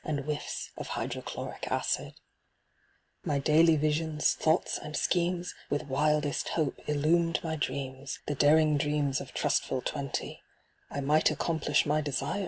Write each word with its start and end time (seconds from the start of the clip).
And 0.03 0.21
whiffs 0.21 0.71
of 0.77 0.87
Hydrochloric 0.87 1.67
Acid, 1.71 2.15
My 3.23 3.37
daily 3.37 3.75
visions, 3.75 4.33
thoughts, 4.33 4.79
and 4.79 4.97
schemes 4.97 5.53
With 5.69 5.85
wildest 5.85 6.49
hope 6.49 6.79
illumed 6.87 7.39
my 7.43 7.55
dreams, 7.55 8.17
The 8.25 8.33
daring 8.33 8.79
dreams 8.79 9.21
of 9.21 9.31
trustful 9.31 9.83
twenty: 9.83 10.41
I 10.89 11.01
might 11.01 11.29
accomplish 11.29 11.85
my 11.85 12.01
desire. 12.01 12.39